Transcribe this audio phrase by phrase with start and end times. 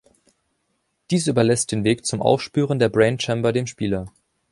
[1.11, 4.11] Dies überlässt den Weg zum Aufspüren der Brain Chamber dem Spieler.